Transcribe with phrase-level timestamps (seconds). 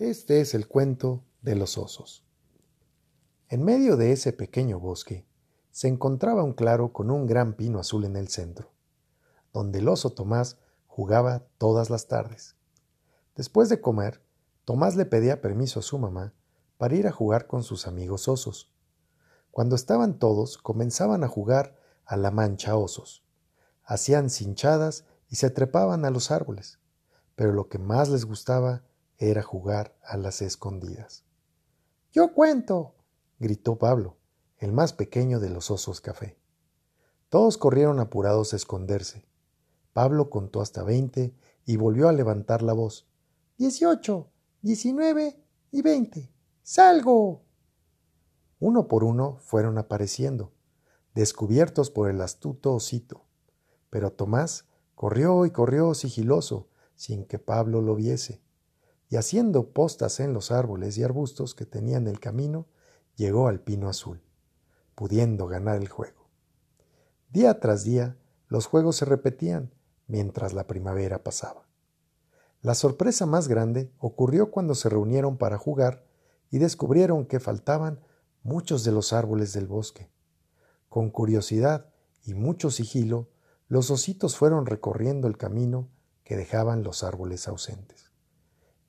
[0.00, 2.24] Este es el cuento de los osos.
[3.50, 5.26] En medio de ese pequeño bosque
[5.72, 8.72] se encontraba un claro con un gran pino azul en el centro,
[9.52, 12.56] donde el oso Tomás jugaba todas las tardes.
[13.36, 14.22] Después de comer,
[14.64, 16.32] Tomás le pedía permiso a su mamá
[16.78, 18.72] para ir a jugar con sus amigos osos.
[19.50, 21.76] Cuando estaban todos, comenzaban a jugar
[22.06, 23.22] a la mancha osos.
[23.84, 26.78] Hacían cinchadas y se trepaban a los árboles,
[27.34, 28.82] pero lo que más les gustaba
[29.20, 31.24] era jugar a las escondidas.
[32.10, 32.94] Yo cuento,
[33.38, 34.16] gritó Pablo,
[34.56, 36.38] el más pequeño de los osos café.
[37.28, 39.28] Todos corrieron apurados a esconderse.
[39.92, 41.36] Pablo contó hasta veinte
[41.66, 43.08] y volvió a levantar la voz.
[43.58, 44.30] Dieciocho,
[44.62, 46.32] diecinueve y veinte.
[46.62, 47.42] ¡Salgo!
[48.58, 50.52] Uno por uno fueron apareciendo,
[51.14, 53.26] descubiertos por el astuto osito.
[53.90, 58.42] Pero Tomás corrió y corrió sigiloso, sin que Pablo lo viese
[59.10, 62.66] y haciendo postas en los árboles y arbustos que tenían el camino,
[63.16, 64.22] llegó al pino azul,
[64.94, 66.30] pudiendo ganar el juego.
[67.28, 69.74] Día tras día, los juegos se repetían
[70.06, 71.66] mientras la primavera pasaba.
[72.62, 76.06] La sorpresa más grande ocurrió cuando se reunieron para jugar
[76.50, 78.00] y descubrieron que faltaban
[78.42, 80.08] muchos de los árboles del bosque.
[80.88, 81.92] Con curiosidad
[82.24, 83.28] y mucho sigilo,
[83.66, 85.88] los ositos fueron recorriendo el camino
[86.22, 88.09] que dejaban los árboles ausentes.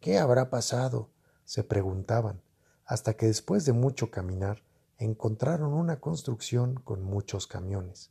[0.00, 1.10] ¿Qué habrá pasado?
[1.44, 2.40] se preguntaban,
[2.86, 4.62] hasta que después de mucho caminar
[4.96, 8.10] encontraron una construcción con muchos camiones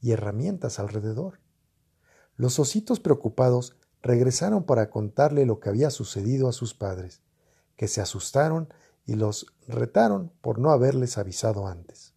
[0.00, 1.40] y herramientas alrededor.
[2.36, 7.22] Los ositos preocupados regresaron para contarle lo que había sucedido a sus padres,
[7.76, 8.72] que se asustaron
[9.04, 12.14] y los retaron por no haberles avisado antes.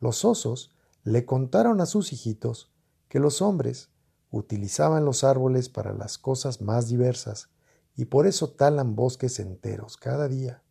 [0.00, 2.72] Los osos le contaron a sus hijitos
[3.08, 3.88] que los hombres
[4.30, 7.48] utilizaban los árboles para las cosas más diversas
[7.94, 10.62] y por eso talan bosques enteros cada día,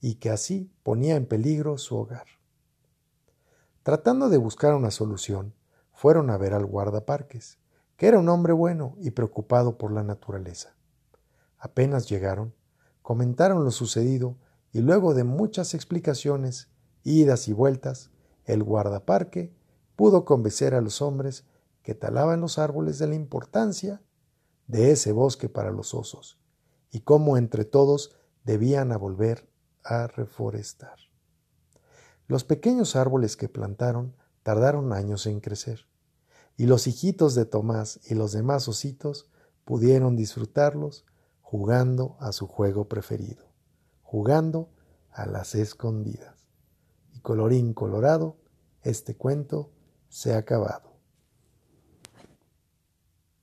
[0.00, 2.26] y que así ponía en peligro su hogar.
[3.82, 5.54] Tratando de buscar una solución,
[5.92, 7.58] fueron a ver al guardaparques,
[7.96, 10.76] que era un hombre bueno y preocupado por la naturaleza.
[11.58, 12.54] Apenas llegaron,
[13.02, 14.36] comentaron lo sucedido
[14.72, 16.68] y luego de muchas explicaciones,
[17.02, 18.10] idas y vueltas,
[18.44, 19.52] el guardaparque
[19.96, 21.44] pudo convencer a los hombres
[21.82, 24.00] que talaban los árboles de la importancia
[24.68, 26.38] de ese bosque para los osos,
[26.90, 28.14] y cómo entre todos
[28.44, 29.48] debían volver
[29.82, 30.96] a reforestar.
[32.26, 35.86] Los pequeños árboles que plantaron tardaron años en crecer,
[36.56, 39.30] y los hijitos de Tomás y los demás ositos
[39.64, 41.06] pudieron disfrutarlos
[41.40, 43.46] jugando a su juego preferido,
[44.02, 44.70] jugando
[45.10, 46.46] a las escondidas.
[47.14, 48.36] Y colorín colorado,
[48.82, 49.72] este cuento
[50.08, 50.87] se ha acabado.